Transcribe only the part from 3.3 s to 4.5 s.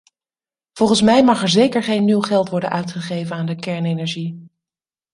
aan de kernenergie.